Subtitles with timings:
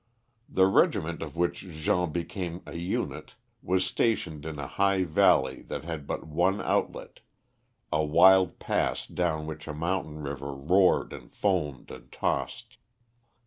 [0.49, 5.83] The regiment of which Jean became a unit was stationed in a high valley that
[5.83, 7.19] had but one outlet,
[7.91, 12.77] a wild pass down which a mountain river roared and foamed and tossed.